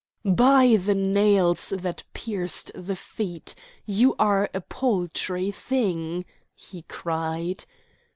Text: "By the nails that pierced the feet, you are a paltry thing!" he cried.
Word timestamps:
"By 0.25 0.77
the 0.77 0.95
nails 0.95 1.69
that 1.77 2.05
pierced 2.11 2.71
the 2.73 2.95
feet, 2.95 3.53
you 3.85 4.15
are 4.17 4.49
a 4.51 4.59
paltry 4.59 5.51
thing!" 5.51 6.25
he 6.55 6.81
cried. 6.81 7.65